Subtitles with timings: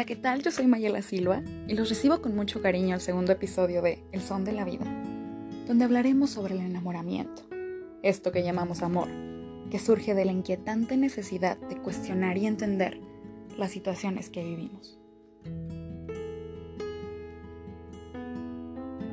[0.00, 0.42] Hola, ¿qué tal?
[0.42, 4.22] Yo soy Mayela Silva y los recibo con mucho cariño al segundo episodio de El
[4.22, 4.86] Son de la Vida,
[5.66, 7.42] donde hablaremos sobre el enamoramiento,
[8.02, 9.08] esto que llamamos amor,
[9.70, 12.98] que surge de la inquietante necesidad de cuestionar y entender
[13.58, 14.98] las situaciones que vivimos.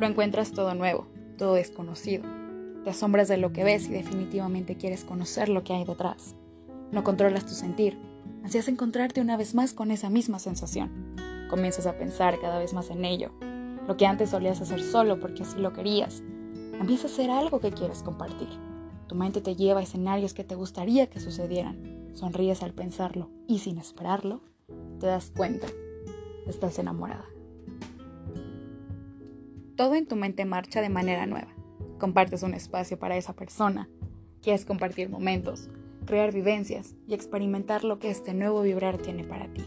[0.00, 1.06] Lo encuentras todo nuevo,
[1.38, 2.24] todo desconocido.
[2.82, 6.34] Te asombras de lo que ves y definitivamente quieres conocer lo que hay detrás.
[6.90, 7.96] No controlas tu sentir,
[8.44, 10.90] ansías encontrarte una vez más con esa misma sensación.
[11.48, 13.30] Comienzas a pensar cada vez más en ello.
[13.86, 16.22] Lo que antes solías hacer solo porque así lo querías,
[16.78, 18.48] empieza a ser algo que quieres compartir.
[19.08, 22.10] Tu mente te lleva a escenarios que te gustaría que sucedieran.
[22.14, 24.40] Sonríes al pensarlo y sin esperarlo,
[25.00, 25.66] te das cuenta,
[26.46, 27.26] estás enamorada.
[29.76, 31.48] Todo en tu mente marcha de manera nueva.
[31.98, 33.88] Compartes un espacio para esa persona.
[34.42, 35.68] Quieres compartir momentos,
[36.12, 39.64] crear vivencias y experimentar lo que este nuevo vibrar tiene para ti.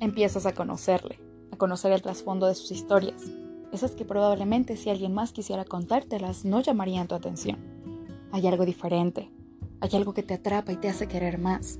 [0.00, 1.18] Empiezas a conocerle,
[1.50, 3.22] a conocer el trasfondo de sus historias,
[3.72, 7.56] esas que probablemente si alguien más quisiera contártelas no llamarían tu atención.
[8.32, 9.30] Hay algo diferente,
[9.80, 11.78] hay algo que te atrapa y te hace querer más.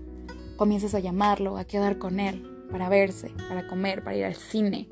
[0.56, 4.88] Comienzas a llamarlo, a quedar con él, para verse, para comer, para ir al cine,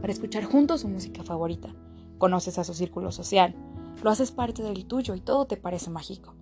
[0.00, 1.74] para escuchar juntos su música favorita.
[2.18, 3.56] Conoces a su círculo social,
[4.04, 6.37] lo haces parte del tuyo y todo te parece mágico.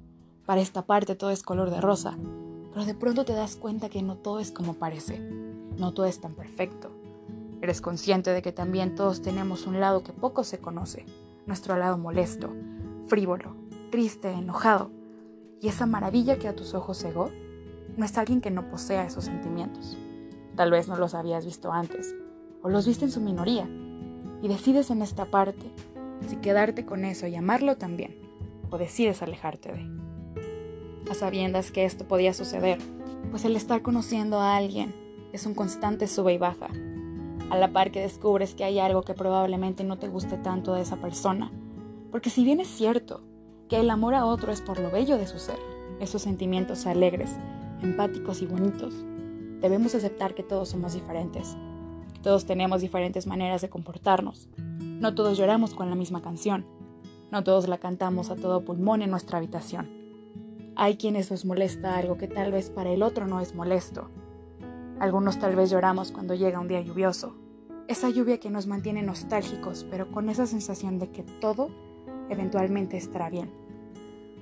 [0.47, 2.17] Para esta parte todo es color de rosa,
[2.73, 5.19] pero de pronto te das cuenta que no todo es como parece,
[5.77, 6.89] no todo es tan perfecto.
[7.61, 11.05] Eres consciente de que también todos tenemos un lado que poco se conoce,
[11.47, 12.53] nuestro lado molesto,
[13.09, 13.57] frívolo,
[13.91, 14.91] triste, enojado.
[15.61, 17.31] Y esa maravilla que a tus ojos cegó
[17.97, 19.99] no es alguien que no posea esos sentimientos.
[20.55, 22.15] Tal vez no los habías visto antes,
[22.63, 23.69] o los viste en su minoría,
[24.43, 25.73] y decides en esta parte
[26.29, 28.17] si quedarte con eso y amarlo también,
[28.71, 29.97] o decides alejarte de
[31.11, 32.79] a sabiendas que esto podía suceder,
[33.31, 34.95] pues el estar conociendo a alguien
[35.33, 36.69] es un constante sube y baja,
[37.51, 40.83] a la par que descubres que hay algo que probablemente no te guste tanto de
[40.83, 41.51] esa persona,
[42.11, 43.23] porque si bien es cierto
[43.69, 45.59] que el amor a otro es por lo bello de su ser,
[46.01, 47.37] esos sentimientos alegres,
[47.83, 48.95] empáticos y bonitos,
[49.61, 51.57] debemos aceptar que todos somos diferentes,
[52.23, 56.67] todos tenemos diferentes maneras de comportarnos, no todos lloramos con la misma canción,
[57.31, 59.96] no todos la cantamos a todo pulmón en nuestra habitación.
[60.79, 64.11] Hay quienes nos molesta algo que tal vez para el otro no es molesto.
[65.01, 67.35] Algunos tal vez lloramos cuando llega un día lluvioso.
[67.89, 71.71] Esa lluvia que nos mantiene nostálgicos, pero con esa sensación de que todo
[72.29, 73.51] eventualmente estará bien.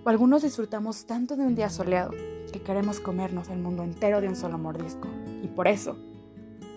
[0.05, 2.11] O algunos disfrutamos tanto de un día soleado
[2.53, 5.07] que queremos comernos el mundo entero de un solo mordisco.
[5.41, 5.97] Y por eso,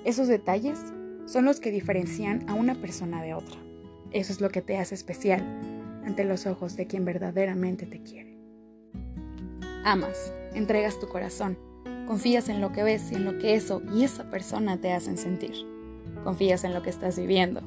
[0.05, 0.79] esos detalles
[1.25, 3.57] son los que diferencian a una persona de otra.
[4.11, 5.41] Eso es lo que te hace especial
[6.05, 8.26] ante los ojos de quien verdaderamente te quiere.
[9.89, 11.57] Amas, entregas tu corazón,
[12.07, 15.17] confías en lo que ves y en lo que eso y esa persona te hacen
[15.17, 15.53] sentir.
[16.25, 17.61] Confías en lo que estás viviendo.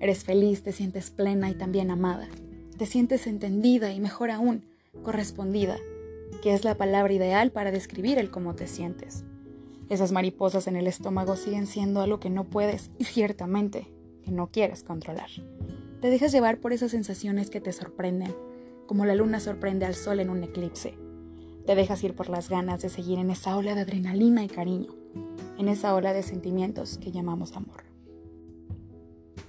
[0.00, 2.26] Eres feliz, te sientes plena y también amada.
[2.78, 4.64] Te sientes entendida y mejor aún,
[5.02, 5.76] correspondida,
[6.42, 9.24] que es la palabra ideal para describir el cómo te sientes.
[9.90, 13.88] Esas mariposas en el estómago siguen siendo algo que no puedes y ciertamente
[14.24, 15.28] que no quieres controlar.
[16.00, 18.34] Te dejas llevar por esas sensaciones que te sorprenden,
[18.86, 20.96] como la luna sorprende al sol en un eclipse
[21.68, 24.88] te dejas ir por las ganas de seguir en esa ola de adrenalina y cariño,
[25.58, 27.84] en esa ola de sentimientos que llamamos amor.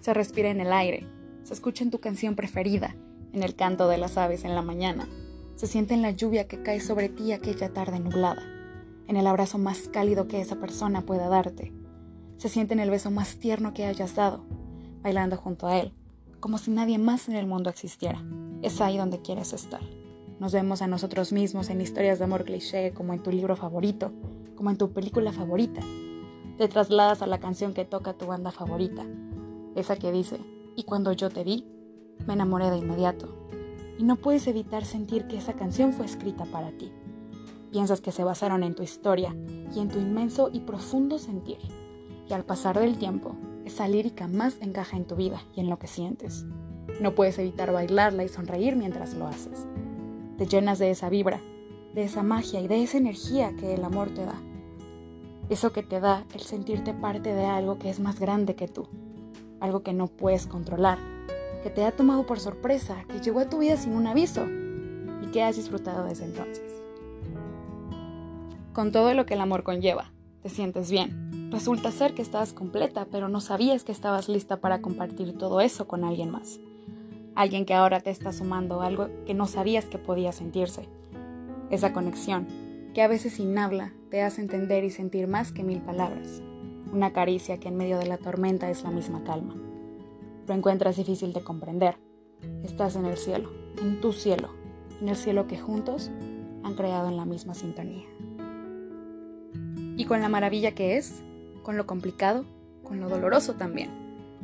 [0.01, 1.07] Se respira en el aire,
[1.43, 2.93] se escucha en tu canción preferida,
[3.31, 5.07] en el canto de las aves en la mañana,
[5.55, 8.43] se siente en la lluvia que cae sobre ti aquella tarde nublada,
[9.07, 11.71] en el abrazo más cálido que esa persona pueda darte,
[12.35, 14.43] se siente en el beso más tierno que hayas dado,
[15.01, 15.93] bailando junto a él,
[16.41, 18.21] como si nadie más en el mundo existiera.
[18.61, 19.98] Es ahí donde quieres estar.
[20.39, 24.11] Nos vemos a nosotros mismos en historias de amor cliché, como en tu libro favorito,
[24.55, 25.81] como en tu película favorita.
[26.57, 29.05] Te trasladas a la canción que toca tu banda favorita,
[29.75, 30.39] esa que dice,
[30.77, 31.65] y cuando yo te vi,
[32.25, 33.27] me enamoré de inmediato.
[33.97, 36.89] Y no puedes evitar sentir que esa canción fue escrita para ti.
[37.69, 39.35] Piensas que se basaron en tu historia
[39.75, 41.57] y en tu inmenso y profundo sentir.
[42.29, 43.35] Y al pasar del tiempo,
[43.65, 46.45] esa lírica más encaja en tu vida y en lo que sientes.
[47.01, 49.67] No puedes evitar bailarla y sonreír mientras lo haces.
[50.39, 51.41] Te llenas de esa vibra,
[51.93, 54.41] de esa magia y de esa energía que el amor te da.
[55.49, 58.87] Eso que te da el sentirte parte de algo que es más grande que tú,
[59.59, 60.97] algo que no puedes controlar,
[61.61, 64.47] que te ha tomado por sorpresa, que llegó a tu vida sin un aviso
[65.21, 66.71] y que has disfrutado desde entonces.
[68.71, 71.51] Con todo lo que el amor conlleva, te sientes bien.
[71.51, 75.85] Resulta ser que estabas completa, pero no sabías que estabas lista para compartir todo eso
[75.85, 76.61] con alguien más
[77.39, 80.89] alguien que ahora te está sumando algo que no sabías que podía sentirse.
[81.69, 82.45] Esa conexión,
[82.93, 86.41] que a veces sin habla te hace entender y sentir más que mil palabras.
[86.91, 89.55] Una caricia que en medio de la tormenta es la misma calma.
[90.49, 91.95] Lo encuentras difícil de comprender.
[92.65, 94.49] Estás en el cielo, en tu cielo,
[94.99, 96.11] en el cielo que juntos
[96.63, 98.03] han creado en la misma sintonía.
[99.95, 101.23] Y con la maravilla que es,
[101.63, 102.43] con lo complicado,
[102.83, 103.91] con lo doloroso también,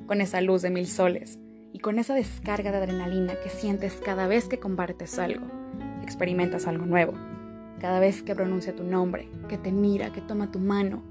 [0.07, 1.39] con esa luz de mil soles
[1.75, 5.45] y con esa descarga de adrenalina que sientes cada vez que compartes algo,
[6.03, 7.11] experimentas algo nuevo,
[7.81, 11.03] cada vez que pronuncia tu nombre, que te mira, que toma tu mano,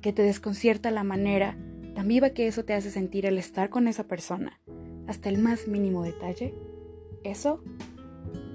[0.00, 1.56] que te desconcierta la manera
[1.94, 4.58] tan viva que eso te hace sentir el estar con esa persona,
[5.06, 6.52] hasta el más mínimo detalle,
[7.22, 7.62] eso,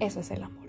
[0.02, 0.67] eso es el amor.